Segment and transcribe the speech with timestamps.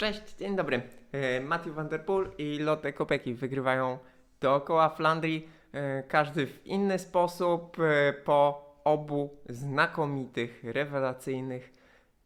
[0.00, 0.82] Cześć, dzień dobry.
[1.12, 3.98] E, Matthew Van Der Poel i Lotte Kopeki wygrywają
[4.40, 11.72] dookoła Flandrii, e, każdy w inny sposób, e, po obu znakomitych, rewelacyjnych,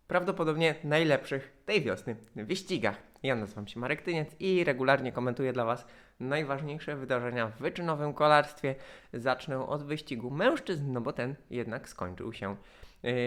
[0.08, 2.96] prawdopodobnie najlepszych tej wiosny wyścigach.
[3.22, 5.86] Ja nazywam się Marek Tyniec i regularnie komentuję dla Was
[6.20, 8.74] najważniejsze wydarzenia w wyczynowym kolarstwie.
[9.12, 12.56] Zacznę od wyścigu mężczyzn, no bo ten jednak skończył się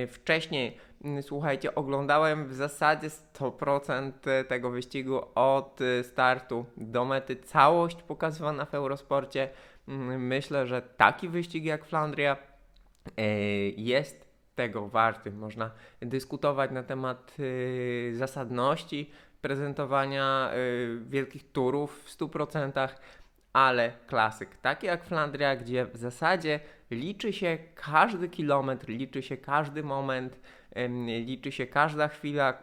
[0.07, 0.77] wcześniej.
[1.01, 4.11] Yy, Słuchajcie, oglądałem w zasadzie 100%
[4.47, 7.35] tego wyścigu od y, startu do mety.
[7.35, 9.49] Całość pokazywana w Eurosporcie.
[9.87, 12.37] Yy, Myślę, że taki wyścig jak Flandria
[13.77, 15.31] jest tego warty.
[15.31, 17.35] Można dyskutować na temat
[18.11, 20.51] zasadności prezentowania
[21.01, 22.89] wielkich turów w 100%,
[23.53, 26.59] ale klasyk, taki jak Flandria, gdzie w zasadzie
[26.91, 30.39] liczy się każdy kilometr, liczy się każdy moment,
[31.25, 32.53] liczy się każda chwila,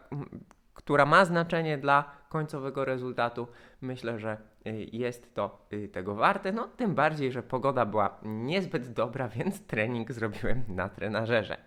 [0.73, 3.47] która ma znaczenie dla końcowego rezultatu.
[3.81, 6.51] Myślę, że y, jest to y, tego warte.
[6.51, 11.57] No, tym bardziej, że pogoda była niezbyt dobra, więc trening zrobiłem na trenażerze.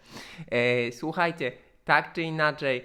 [0.50, 1.52] E, Słuchajcie,
[1.84, 2.84] tak czy inaczej,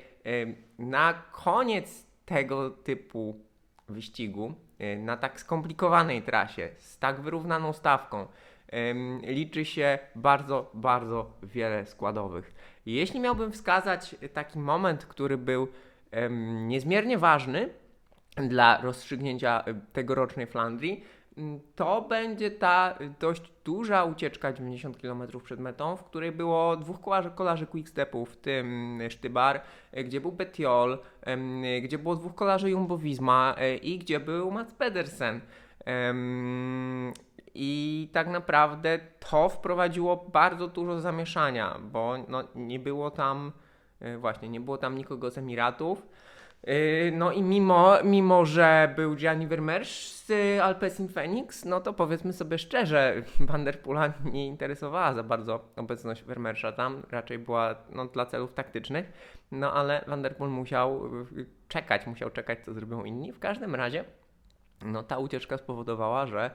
[0.80, 3.40] na koniec tego typu
[3.90, 8.28] wyścigu, e, na tak skomplikowanej trasie, z tak wyrównaną stawką,
[9.24, 12.54] liczy się bardzo, bardzo wiele składowych.
[12.86, 15.68] Jeśli miałbym wskazać taki moment, który był
[16.68, 17.70] niezmiernie ważny
[18.36, 21.04] dla rozstrzygnięcia e, tegorocznej Flandrii,
[21.76, 27.02] to będzie ta dość duża ucieczka 90 km przed metą, w której było dwóch
[27.36, 30.38] kolarzy, quickstepów, w tym Sztybar, e, gdzie był
[31.26, 35.42] e, gdzie było dwóch kolarzy Jumbo Visma e, i gdzie był Mats Pedersen.
[37.56, 43.52] I tak naprawdę to wprowadziło bardzo dużo zamieszania, bo no, nie było tam,
[44.00, 46.08] e, właśnie, nie było tam nikogo z Emiratów.
[46.68, 52.34] Yy, No i mimo, mimo, że był Gianni Vermeersch z Alpecin Phoenix, no to powiedzmy
[52.34, 58.06] sobie szczerze, Van der Poola nie interesowała za bardzo obecność Vermeerscha tam, raczej była no,
[58.06, 59.12] dla celów taktycznych,
[59.52, 61.06] no ale Van der Poel musiał
[61.38, 63.32] y, czekać, musiał czekać co zrobią inni.
[63.32, 64.06] W każdym razie,
[64.86, 66.52] no ta ucieczka spowodowała, że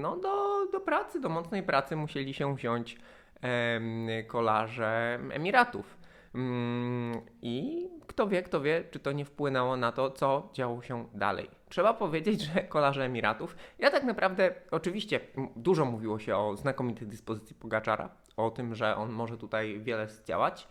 [0.00, 2.98] no do, do pracy, do mocnej pracy musieli się wziąć
[4.26, 5.98] kolarze Emiratów.
[6.34, 11.08] Mm, I kto wie, kto wie, czy to nie wpłynęło na to, co działo się
[11.14, 11.50] dalej.
[11.68, 15.20] Trzeba powiedzieć, że kolarze Emiratów, ja tak naprawdę, oczywiście
[15.56, 20.68] dużo mówiło się o znakomitej dyspozycji Pogaczara, o tym, że on może tutaj wiele zdziałać.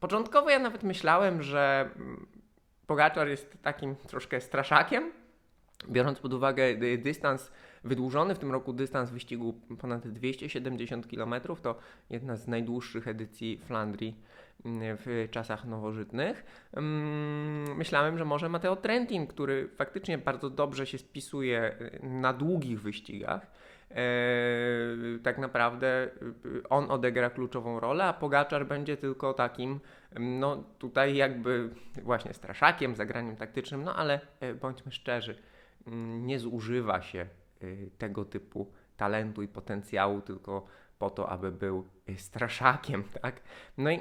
[0.00, 2.26] Początkowo ja nawet myślałem, że mm,
[2.86, 5.12] Pogaczar jest takim troszkę straszakiem,
[5.88, 6.62] biorąc pod uwagę
[6.98, 7.52] dystans
[7.84, 11.78] wydłużony w tym roku dystans wyścigu ponad 270 km to
[12.10, 14.16] jedna z najdłuższych edycji Flandrii
[14.64, 16.44] mm, w czasach nowożytnych.
[16.72, 22.80] Mm, Myślałem, że może Matteo Trentin, który faktycznie bardzo dobrze się spisuje y, na długich
[22.80, 23.46] wyścigach,
[23.90, 23.96] e,
[25.22, 26.08] tak naprawdę
[26.46, 29.80] y, on odegra kluczową rolę, a Pogaczar będzie tylko takim,
[30.20, 31.68] no tutaj jakby
[32.02, 35.59] właśnie straszakiem, zagraniem taktycznym, no ale e, bądźmy szczerzy, mm,
[36.20, 37.26] nie zużywa się
[37.62, 40.66] y, tego typu talentu i potencjału tylko
[40.98, 43.40] po to, aby był y, straszakiem, tak?
[43.78, 43.98] No i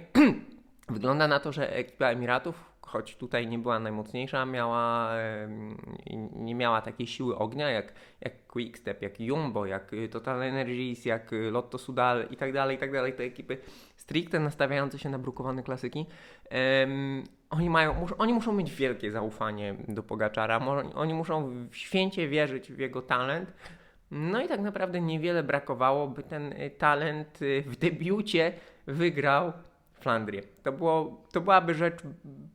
[0.90, 5.12] wygląda na to, że ekipa Emiratów, choć tutaj nie była najmocniejsza, miała,
[6.06, 11.06] i nie miała takiej siły ognia jak, jak Quickstep, jak Jumbo, jak y, Total Energies,
[11.06, 13.14] jak y, Lotto Sudal i tak dalej, i tak dalej.
[13.14, 13.58] Te ekipy
[14.10, 16.06] stricte nastawiające się na brukowane klasyki.
[16.50, 20.60] Em, oni, mają, mus, oni muszą mieć wielkie zaufanie do Pogaczara,
[20.96, 23.54] oni muszą święcie wierzyć w jego talent.
[24.12, 28.54] No i tak naprawdę niewiele brakowało, by ten y, talent y, w debiucie
[28.88, 29.54] wygrał
[29.94, 30.42] Flandrię.
[30.64, 32.00] To, było, to byłaby rzecz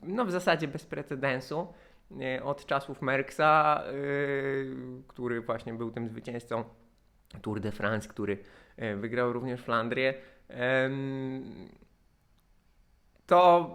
[0.03, 1.67] no, w zasadzie bez precedensu
[2.11, 4.77] y, od czasów Merckxa, y,
[5.07, 6.65] który właśnie był tym zwycięzcą
[7.43, 8.39] Tour de France, który
[8.97, 10.15] wygrał również Flandrię.
[13.27, 13.71] To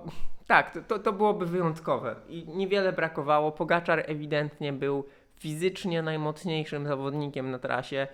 [0.50, 3.52] tak, to, to, byłoby wyjątkowe i niewiele brakowało.
[3.52, 5.06] Pogaczar ewidentnie był
[5.36, 8.08] fizycznie najmocniejszym zawodnikiem na trasie.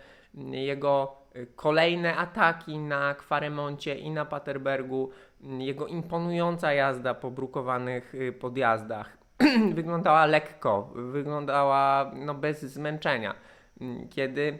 [0.51, 5.09] Jego y, kolejne ataki na Kwaremoncie i na Paterbergu,
[5.43, 9.17] y, jego imponująca jazda po brukowanych y, podjazdach
[9.75, 13.35] wyglądała lekko, wyglądała no, bez zmęczenia.
[14.09, 14.59] Kiedy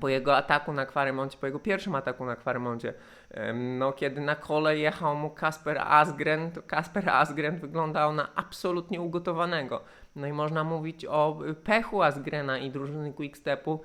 [0.00, 2.94] po jego ataku na Kwaremoncie, po jego pierwszym ataku na Kwaremoncie,
[3.30, 9.00] em, no kiedy na kole jechał mu Kasper Asgren, to Kasper Asgren wyglądał na absolutnie
[9.00, 9.80] ugotowanego.
[10.16, 13.80] No i można mówić o y, pechu Asgrena i drużyny Quickstepu,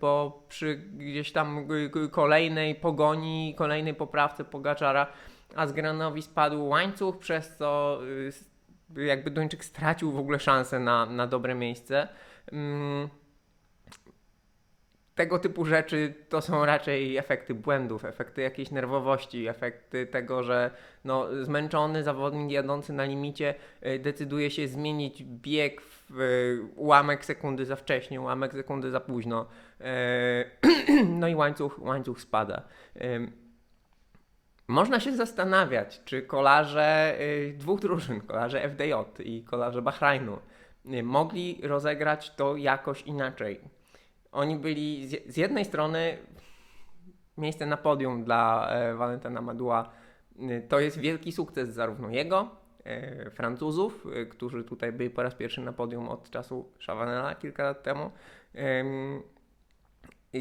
[0.00, 1.68] bo przy gdzieś tam
[2.10, 5.06] kolejnej pogoni, kolejnej poprawce Pogaczara
[5.56, 8.00] Asgrenowi spadł łańcuch, przez co
[8.96, 12.08] y, jakby Duńczyk stracił w ogóle szansę na, na dobre miejsce.
[12.52, 13.08] Mm,
[15.18, 20.70] tego typu rzeczy to są raczej efekty błędów, efekty jakiejś nerwowości, efekty tego, że
[21.04, 23.54] no, zmęczony zawodnik jadący na limicie
[23.86, 29.46] y, decyduje się zmienić bieg w y, ułamek sekundy za wcześnie, ułamek sekundy za późno.
[29.80, 32.62] Y, no i łańcuch, łańcuch spada.
[34.68, 37.18] Można się zastanawiać, czy kolarze
[37.54, 40.38] dwóch drużyn, kolarze FDJ i kolarze Bahrajnu,
[41.02, 43.60] mogli rozegrać to jakoś inaczej
[44.32, 46.18] oni byli z, jednej strony
[47.36, 49.92] miejsce na podium dla e, Valentina Madua
[50.36, 52.50] y, to jest wielki sukces zarówno jego,
[52.84, 57.62] e, Francuzów, e, którzy tutaj byli po raz pierwszy na podium od czasu Chavanela kilka
[57.62, 58.10] lat temu,
[58.54, 58.84] e,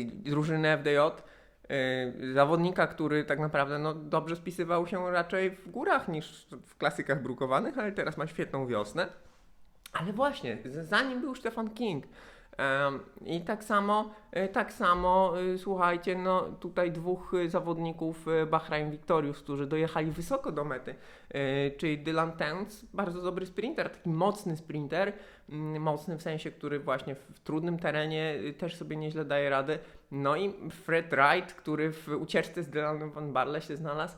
[0.06, 6.48] drużyny FDJ, e, zawodnika, który tak naprawdę no, dobrze spisywał się raczej w górach niż
[6.66, 9.08] w klasykach brukowanych, ale teraz ma świetną wiosnę.
[9.94, 12.06] Ale właśnie, zanim był Stefan King,
[13.26, 19.40] i tak samo, e, tak samo, e, słuchajcie, no tutaj dwóch e, zawodników Bahrain Victorious,
[19.40, 20.96] którzy dojechali wysoko do mety,
[21.78, 25.14] czyli Dylan Towns, bardzo dobry sprinter, taki mocny sprinter,
[25.50, 29.80] mm, mocny w sensie, który właśnie w trudnym terenie też sobie nieźle daje radę.
[30.12, 34.18] No i Fred Wright, który w ucieczce z Dylanem Van Barle się znalazł.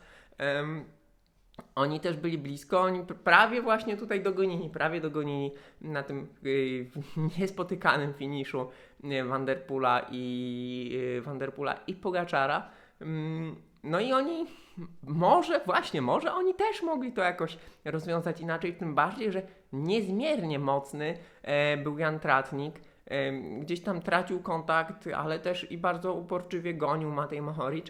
[1.75, 5.51] Oni też byli blisko, oni prawie właśnie tutaj dogonili, prawie dogonili
[5.81, 6.85] na tym yy,
[7.39, 8.67] niespotykanym finiszu
[9.03, 12.69] yy, Vanderpula i yy, Vanderpula i Pogaczara.
[13.01, 13.07] Yy,
[13.83, 14.45] no i oni
[15.03, 19.41] może właśnie, może oni też mogli to jakoś rozwiązać inaczej, tym bardziej, że
[19.73, 22.81] niezmiernie mocny e, był Jan Tratnik.
[23.05, 27.87] E, gdzieś tam tracił kontakt, ale też i bardzo uporczywie gonił Matej Mohoric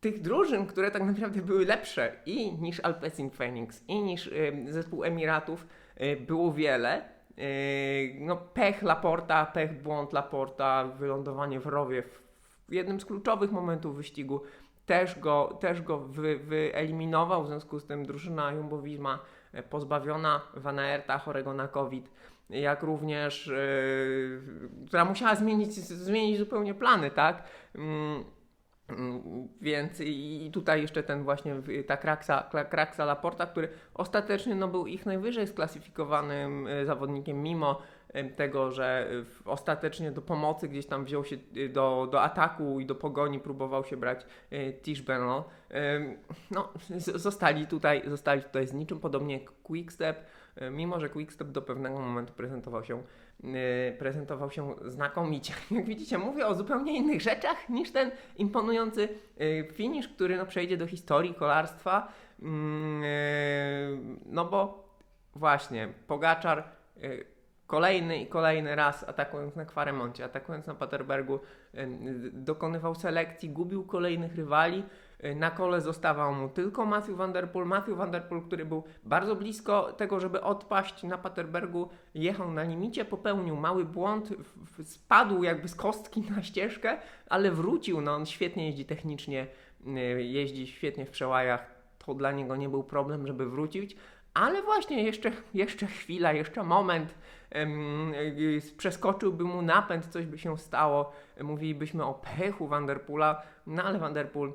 [0.00, 5.04] tych drużyn, które tak naprawdę były lepsze i niż Alpecin Phoenix, i niż y, zespół
[5.04, 5.66] Emiratów,
[6.00, 7.02] y, było wiele.
[7.38, 12.22] Y, no, pech Laporta, pech błąd Laporta, wylądowanie w rowie w,
[12.68, 14.40] w jednym z kluczowych momentów wyścigu
[14.86, 19.18] też go, też go wy, wyeliminował, w związku z tym drużyna Jumbo Visma
[19.70, 22.10] pozbawiona Van Aerta, chorego na COVID,
[22.50, 24.40] jak również, yy,
[24.86, 27.42] która musiała zmienić, zmienić zupełnie plany, tak?
[28.88, 31.54] Mm, więc i tutaj jeszcze ten właśnie
[31.86, 38.24] ta kraksa, kraksa Laporta, który ostatecznie no, był ich najwyżej sklasyfikowanym e, zawodnikiem, mimo e,
[38.24, 39.10] tego, że
[39.44, 43.84] ostatecznie do pomocy gdzieś tam wziął się e, do, do ataku i do pogoni próbował
[43.84, 44.26] się brać
[44.82, 45.42] Tish Bernal.
[46.50, 46.68] No,
[47.14, 50.24] zostali tutaj, zostali tutaj z niczym, podobnie jak Quickstep,
[50.70, 53.02] mimo że Quickstep do pewnego momentu prezentował się
[53.98, 55.54] prezentował się znakomicie.
[55.70, 59.08] Jak widzicie, mówię o zupełnie innych rzeczach niż ten imponujący
[59.40, 62.12] y, finish, który no, przejdzie do historii kolarstwa.
[62.42, 64.88] Mm, y, no bo
[65.34, 66.64] właśnie, Pogaczar
[67.66, 71.40] kolejny i kolejny raz atakując na Kwaremoncie, atakując na Paterbergu,
[72.32, 74.84] dokonywał selekcji, gubił kolejnych rywali.
[75.24, 77.66] Y, na kole zostawał mu tylko Matthew Van Der Poel.
[77.66, 82.62] Matthew Van Der Poel, który był bardzo blisko tego, żeby odpaść na Paterbergu, jechał na
[82.62, 84.28] limicie, popełnił mały błąd,
[84.84, 86.98] spadł jakby z kostki na ścieżkę,
[87.28, 88.00] ale wrócił.
[88.00, 89.46] No on świetnie jeździ technicznie,
[89.86, 91.78] y, jeździ świetnie w przełajach.
[91.98, 93.96] To dla niego nie był problem, żeby wrócić.
[94.34, 97.14] Ale właśnie jeszcze, jeszcze chwila, jeszcze moment,
[97.54, 98.12] um,
[98.76, 101.12] przeskoczyłby mu napęd, coś by się stało.
[101.40, 104.52] Mówilibyśmy o pechu Vanderpoola, no ale Vanderpool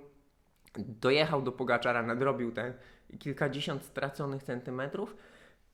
[0.78, 2.74] dojechał do Pogaczara, nadrobił te
[3.20, 5.16] kilkadziesiąt straconych centymetrów.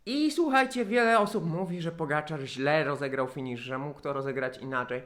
[0.05, 5.01] I słuchajcie, wiele osób mówi, że Pogaczar źle rozegrał finish, że mógł to rozegrać inaczej.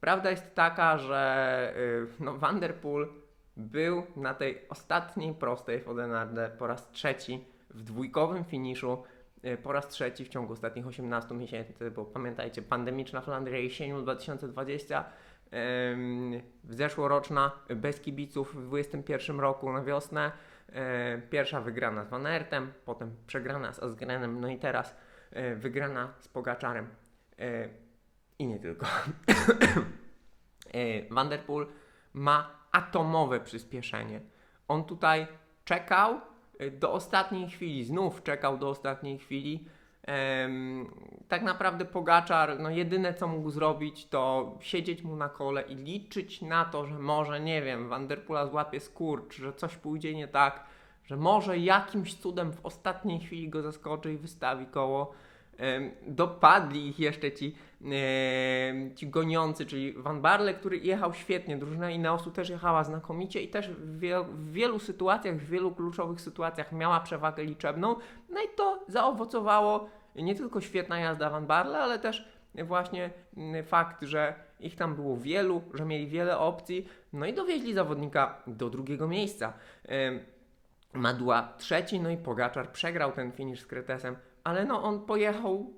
[0.00, 3.08] Prawda jest taka, że yy, no, Vanderpool
[3.56, 9.02] był na tej ostatniej prostej w Odenarde po raz trzeci w dwójkowym finiszu,
[9.42, 15.04] yy, po raz trzeci w ciągu ostatnich 18 miesięcy, bo pamiętajcie, pandemiczna Flandria jesienią 2020
[16.68, 20.32] zeszłoroczna bez kibiców w 2021 roku na wiosnę.
[20.72, 24.96] E, pierwsza wygrana z Van Aertem, potem przegrana z Asgrenem, no i teraz
[25.30, 26.88] e, wygrana z Pogaczarem.
[27.38, 27.68] E,
[28.38, 28.86] I nie tylko.
[31.10, 31.66] Vanderpool
[32.12, 34.20] ma atomowe przyspieszenie.
[34.68, 35.26] On tutaj
[35.64, 36.20] czekał
[36.72, 39.68] do ostatniej chwili, znów czekał do ostatniej chwili
[41.28, 46.42] tak naprawdę Pogaczar, no jedyne co mógł zrobić to siedzieć mu na kole i liczyć
[46.42, 50.64] na to, że może, nie wiem, Vanderpula złapie skurcz, że coś pójdzie nie tak,
[51.04, 55.12] że może jakimś cudem w ostatniej chwili go zaskoczy i wystawi koło.
[56.06, 57.54] Dopadli ich jeszcze ci,
[58.96, 63.70] ci goniący, czyli Van Barle, który jechał świetnie, drużyna Ineosu też jechała znakomicie i też
[63.70, 67.96] w wielu, w wielu sytuacjach, w wielu kluczowych sytuacjach miała przewagę liczebną,
[68.28, 74.02] no i to zaowocowało nie tylko świetna jazda Van Barle, ale też właśnie mm, fakt,
[74.02, 79.08] że ich tam było wielu, że mieli wiele opcji, no i dowieźli zawodnika do drugiego
[79.08, 79.52] miejsca.
[80.92, 85.72] Madła trzeci, no i Pogaczar przegrał ten finish z Kretesem, ale no on pojechał,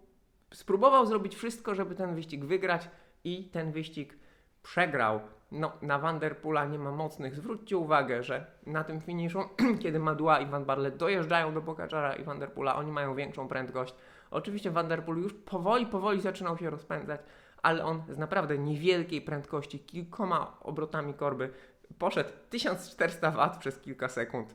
[0.54, 2.88] spróbował zrobić wszystko, żeby ten wyścig wygrać
[3.24, 4.16] i ten wyścig
[4.62, 5.20] przegrał.
[5.52, 7.36] No, na Vanderpoola nie ma mocnych.
[7.36, 9.40] Zwróćcie uwagę, że na tym finiszu,
[9.82, 13.94] kiedy Madła i Van Barle dojeżdżają do Pogaczara i Vanderpoola, oni mają większą prędkość.
[14.30, 17.20] Oczywiście Vanderpool już powoli, powoli zaczynał się rozpędzać,
[17.62, 21.50] ale on z naprawdę niewielkiej prędkości, kilkoma obrotami korby,
[21.98, 24.54] poszedł 1400 W przez kilka sekund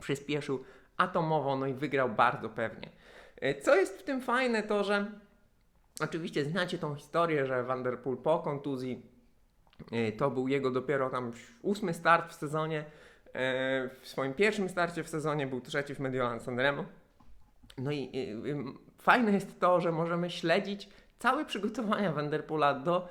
[0.00, 0.64] przyspieszył
[0.96, 2.90] atomowo, no i wygrał bardzo pewnie.
[3.36, 5.06] E, co jest w tym fajne, to że
[6.00, 9.02] oczywiście znacie tą historię, że Vanderpool po kontuzji
[9.92, 12.84] e, to był jego dopiero tam ósmy start w sezonie.
[13.34, 16.84] E, w swoim pierwszym starcie w sezonie był trzeci w Mediolan Sanremo.
[17.78, 18.12] No i
[18.98, 20.88] fajne jest to, że możemy śledzić
[21.18, 23.08] całe przygotowania Vanderpoola do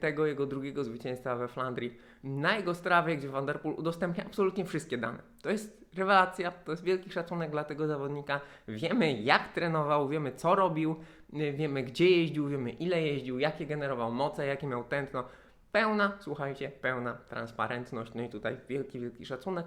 [0.00, 5.18] tego jego drugiego zwycięstwa we Flandrii na jego strawie, gdzie Vanderpool udostępnia absolutnie wszystkie dane.
[5.42, 8.40] To jest rewelacja, to jest wielki szacunek dla tego zawodnika.
[8.68, 10.96] Wiemy jak trenował, wiemy co robił,
[11.32, 15.24] wiemy gdzie jeździł, wiemy ile jeździł, jakie generował moce, jakie miał tętno.
[15.72, 18.14] Pełna, słuchajcie, pełna transparentność.
[18.14, 19.66] No i tutaj wielki, wielki szacunek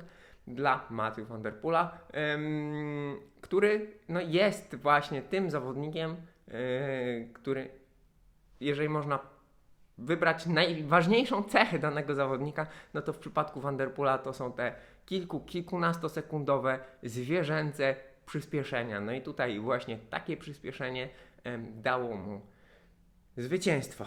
[0.49, 1.97] dla Matthew Vanderpoola,
[2.33, 6.15] ym, który no, jest właśnie tym zawodnikiem,
[6.47, 6.53] yy,
[7.33, 7.69] który
[8.59, 9.19] jeżeli można
[9.97, 14.75] wybrać najważniejszą cechę danego zawodnika, no to w przypadku Vanderpoola to są te
[15.05, 19.01] kilku, kilkunastosekundowe zwierzęce przyspieszenia.
[19.01, 21.09] No i tutaj właśnie takie przyspieszenie
[21.75, 22.41] dało mu
[23.37, 24.05] zwycięstwo.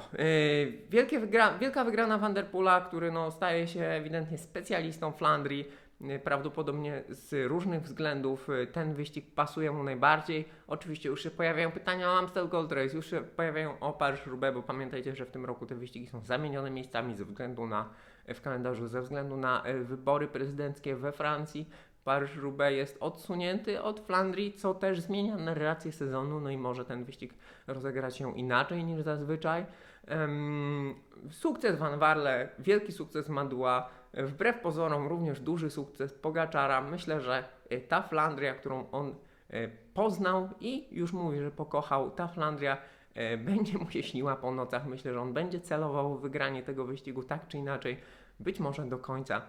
[0.90, 5.68] Wielkie wygra wielka wygrana Vanderpoola, który no, staje się ewidentnie specjalistą Flandrii.
[6.10, 10.48] Y, prawdopodobnie z różnych względów y, ten wyścig pasuje mu najbardziej.
[10.66, 14.62] Oczywiście już się pojawiają pytania o Amstel Gold Race, już się pojawiają o Paryż-Roubaix, bo
[14.62, 17.88] pamiętajcie, że w tym roku te wyścigi są zamienione miejscami ze względu na
[18.34, 21.68] w kalendarzu, ze względu na y, wybory prezydenckie we Francji.
[22.04, 27.34] Paryż-Roubaix jest odsunięty od Flandrii, co też zmienia narrację sezonu, no i może ten wyścig
[27.66, 29.66] rozegrać się inaczej niż zazwyczaj.
[30.10, 30.94] Um,
[31.30, 36.80] sukces Van Warle, wielki sukces Madua, Wbrew pozorom również duży sukces Pogaczara.
[36.80, 39.14] Myślę, że e, ta Flandria, którą on
[39.50, 42.76] e, poznał i już mówi, że pokochał, ta Flandria
[43.14, 44.86] e, będzie mu się śniła po nocach.
[44.86, 47.96] Myślę, że on będzie celował w wygranie tego wyścigu tak czy inaczej,
[48.40, 49.42] być może do końca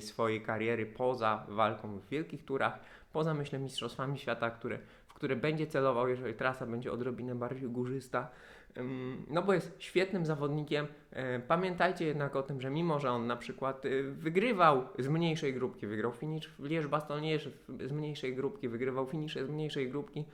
[0.00, 2.78] swojej kariery, poza walką w wielkich turach,
[3.12, 8.30] poza myślę mistrzostwami świata, które, w które będzie celował, jeżeli trasa będzie odrobinę bardziej górzysta.
[9.28, 10.86] No bo jest świetnym zawodnikiem.
[11.10, 15.54] E, pamiętajcie jednak o tym, że mimo, że on na przykład y, wygrywał z mniejszej
[15.54, 20.24] grupki, wygrał finish w Liège-Bastogne z mniejszej grupki, wygrywał finisze z mniejszej grupki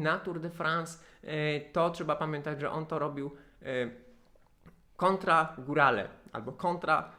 [0.00, 3.30] na Tour de France, e, to trzeba pamiętać, że on to robił
[3.62, 3.66] e,
[4.96, 7.12] kontra górale albo kontra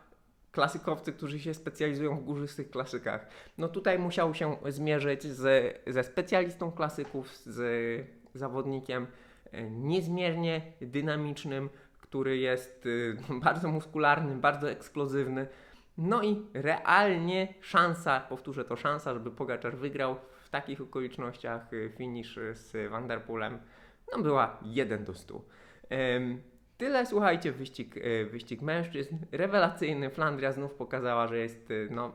[0.52, 3.28] klasykowcy, którzy się specjalizują w górzystych klasykach.
[3.58, 9.25] No tutaj musiał się zmierzyć z, ze specjalistą klasyków, z zawodnikiem E,
[9.70, 11.70] niezmiernie dynamicznym,
[12.16, 15.48] który jest y, bardzo muskularny, bardzo eksplozywny.
[15.98, 22.40] No i realnie szansa, powtórzę to szansa, żeby Pogaczar wygrał w takich okolicznościach y, finish
[22.54, 23.60] z Vanderpoolem,
[24.12, 25.42] no była 1 do 100.
[26.78, 29.18] Tyle, słuchajcie, wyścig, y, wyścig mężczyzn.
[29.32, 30.10] Rewelacyjny.
[30.10, 32.14] Flandria znów pokazała, że jest no,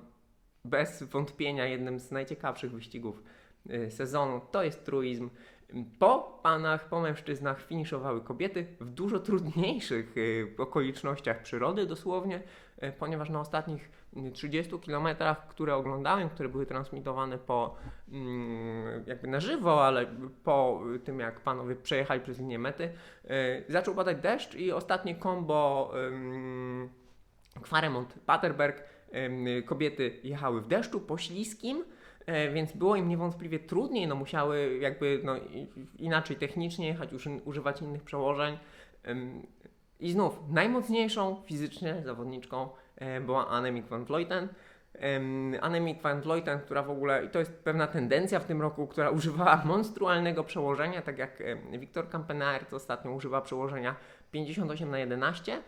[0.65, 3.23] bez wątpienia jednym z najciekawszych wyścigów
[3.89, 4.41] sezonu.
[4.51, 5.31] To jest truizm.
[5.99, 12.43] Po panach, po mężczyznach finiszowały kobiety w dużo trudniejszych y, okolicznościach przyrody dosłownie,
[12.83, 13.91] y, ponieważ na ostatnich
[14.33, 17.77] 30 kilometrach, które oglądałem, które były transmitowane po
[18.09, 20.07] mm, jakby na żywo, ale
[20.45, 25.93] po tym jak panowie przejechali przez linię mety, y, zaczął padać deszcz i ostatnie kombo
[27.63, 28.83] Kwaremont-Paterberg
[29.67, 32.00] kobiety jechały w deszczu po śliskim, E,
[32.55, 35.37] więc było im niewątpliwie trudniej, no musiały jakby no,
[35.99, 38.59] inaczej technicznie jechać, już używać innych przełożeń.
[40.01, 44.49] I znów, najmocniejszą fizycznie zawodniczką e, była Annemiek van Vleuten.
[45.61, 49.11] Annemiek van Vleuten, która w ogóle, i to jest pewna tendencja w tym roku, która
[49.11, 51.43] używała monstrualnego przełożenia, tak jak
[51.79, 53.97] Wiktor Kampenaert ostatnio używa przełożenia
[54.31, 55.63] 58 na 11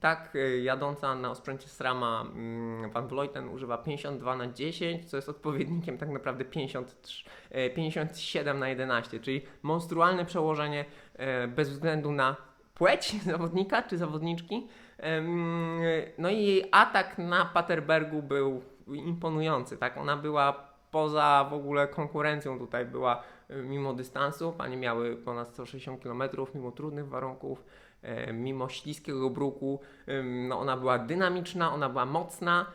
[0.00, 5.28] tak, y, jadąca na osprzęcie SRAMa mm, Van Vleuten używa 52 na 10, co jest
[5.28, 7.24] odpowiednikiem tak naprawdę 53,
[7.74, 12.36] 57 e, na 11, czyli monstrualne przełożenie e, bez względu na
[12.74, 14.66] płeć zawodnika czy zawodniczki.
[16.18, 19.96] No i jej atak na Paterbergu był imponujący, tak?
[19.96, 20.52] Ona była
[20.90, 24.52] poza w ogóle konkurencją tutaj była mimo dystansu.
[24.52, 26.22] Panie miały ponad 160 km,
[26.54, 27.85] mimo trudnych warunków, e,
[28.32, 29.80] mimo śliskiego bruku.
[30.48, 32.66] No ona była dynamiczna, ona była mocna,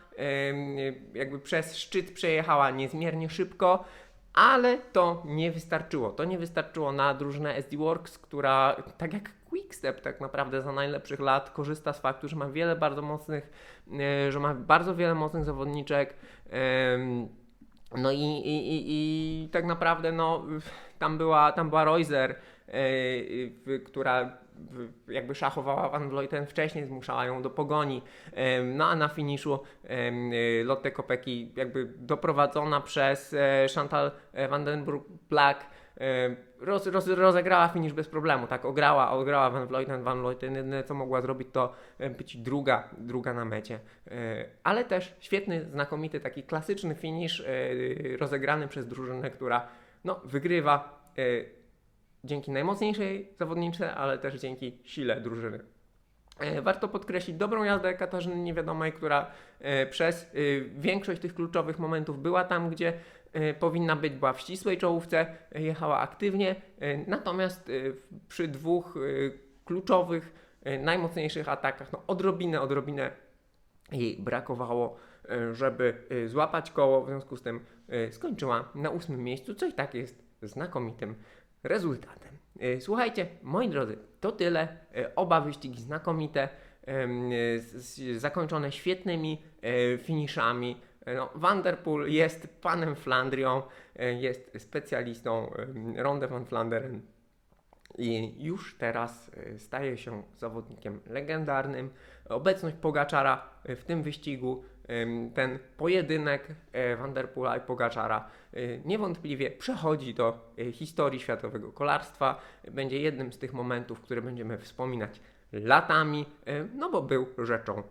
[1.13, 3.83] jakby przez szczyt przejechała niezmiernie szybko.
[4.33, 6.11] Ale to nie wystarczyło.
[6.11, 11.19] To nie wystarczyło na drużynę SD Works, która tak jak Quickstep tak naprawdę za najlepszych
[11.19, 13.51] lat korzysta z faktu, że ma wiele bardzo mocnych,
[13.99, 16.15] e, że ma bardzo wiele mocnych zawodniczek.
[17.97, 20.45] No i, i, i, i tak naprawdę no,
[20.99, 22.35] tam była, tam była Reuser,
[22.67, 24.37] e, która
[25.07, 28.01] jakby szachowała Van Vleuten wcześniej, zmuszała ją do pogoni.
[28.63, 34.11] No a na finiszu y, Lotte Kopecky jakby doprowadzona przez e, Chantal
[34.49, 35.65] van den Broek Black
[35.97, 40.83] e, roz, roz, rozegrała finisz bez problemu, tak, ograła, ograła Van Vleuten, Van Vleuten jedyne
[40.83, 43.79] co mogła zrobić to e, być druga, druga na mecie,
[44.63, 47.43] ale też świetny, znakomity, taki klasyczny finisz
[48.19, 49.67] rozegrany przez drużynę, która
[50.03, 51.01] no, wygrywa
[52.23, 55.59] dzięki najmocniejszej zawodniczce, ale też dzięki sile drużyny.
[56.41, 60.27] E, Warto podkreślić dobrą jazdę Katarzyny Niewiadomej, która e, przez e,
[60.61, 62.93] większość tych kluczowych momentów była tam, gdzie
[63.59, 65.25] powinna być, była w ścisłej czołówce,
[65.55, 66.55] jechała aktywnie,
[67.07, 67.71] natomiast
[68.27, 68.95] przy dwóch
[69.65, 70.33] kluczowych,
[70.79, 73.11] najmocniejszych atakach, no odrobinę, odrobinę
[73.91, 74.97] jej brakowało,
[75.51, 77.59] żeby złapać koło, w związku z tym
[78.09, 81.15] skończyła na ósmym miejscu, co i tak jest znakomitym
[81.63, 82.37] rezultatem.
[82.59, 84.67] E, Słuchajcie, moi drodzy, to tyle.
[84.95, 86.49] E, Oba wyścigi znakomite,
[86.87, 89.41] e, zakończone świetnymi
[89.97, 90.77] finiszami.
[91.15, 93.61] No, Van der Poel jest panem Flandrią,
[94.19, 95.51] jest specjalistą
[95.95, 97.01] Ronde van Vlaanderen
[97.97, 101.89] i już teraz staje się zawodnikiem legendarnym.
[102.29, 104.63] Obecność Pogaczara w tym wyścigu,
[105.33, 111.71] ten pojedynek e, Van der Poela i Pogaczara e, niewątpliwie przechodzi do e, historii światowego
[111.71, 112.41] kolarstwa.
[112.71, 116.25] Będzie jednym z tych momentów, które będziemy wspominać latami,
[116.75, 117.83] no bo był rzeczą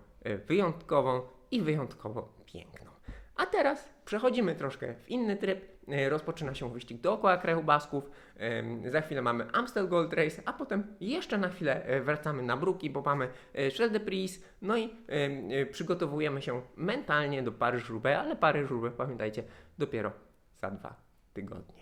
[0.47, 2.91] wyjątkową i wyjątkowo piękną.
[3.37, 5.80] A teraz przechodzimy troszkę w inny tryb.
[5.93, 8.11] E, Rozpoczyna się wyścig dookoła kraju Basków.
[8.87, 12.91] Za chwilę mamy Amstel Gold Race, a potem jeszcze na chwilę e, wracamy na Bruki,
[12.91, 14.45] bo mamy e, Champs de Pries.
[14.63, 19.43] No i em, przygotowujemy się mentalnie do Paryż-Roubaix, ale Paryż-Roubaix, pamiętajcie,
[19.79, 20.13] dopiero
[20.57, 20.95] za dwa
[21.35, 21.81] tygodnie.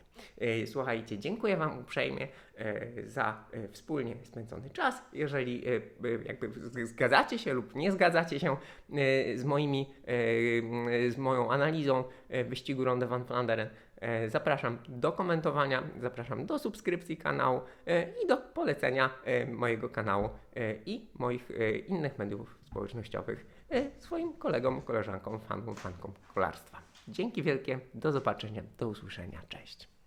[0.67, 2.29] Słuchajcie, dziękuję Wam uprzejmie
[3.07, 5.03] za wspólnie spędzony czas.
[5.13, 5.65] Jeżeli
[6.25, 6.51] jakby
[6.87, 8.57] zgadzacie się lub nie zgadzacie się
[9.35, 9.95] z moimi,
[11.09, 12.05] z moją analizą
[12.49, 13.71] wyścigu Ronde van Vlaanderen, e,
[14.29, 20.75] zapraszam do komentowania, zapraszam do subskrypcji kanału e, i do polecenia e, mojego kanału e,
[20.87, 26.83] i moich e, innych mediów społecznościowych e, swoim kolegom, koleżankom, fanom, fankom kolarstwa.
[27.09, 29.98] Dzięki wielkie, do zobaczenia, do usłyszenia, cześć.